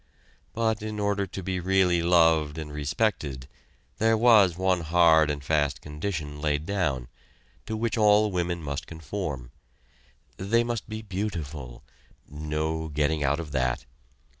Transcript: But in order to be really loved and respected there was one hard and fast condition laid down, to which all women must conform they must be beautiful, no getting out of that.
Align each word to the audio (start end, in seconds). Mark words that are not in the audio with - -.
But 0.55 0.81
in 0.81 0.99
order 0.99 1.27
to 1.27 1.43
be 1.43 1.59
really 1.59 2.01
loved 2.01 2.57
and 2.57 2.73
respected 2.73 3.47
there 3.99 4.17
was 4.17 4.57
one 4.57 4.79
hard 4.81 5.29
and 5.29 5.43
fast 5.43 5.79
condition 5.79 6.41
laid 6.41 6.65
down, 6.65 7.07
to 7.67 7.77
which 7.77 7.99
all 7.99 8.31
women 8.31 8.63
must 8.63 8.87
conform 8.87 9.51
they 10.37 10.63
must 10.63 10.89
be 10.89 11.03
beautiful, 11.03 11.83
no 12.27 12.87
getting 12.87 13.23
out 13.23 13.39
of 13.39 13.51
that. 13.51 13.85